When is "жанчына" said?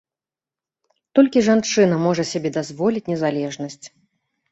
1.47-1.99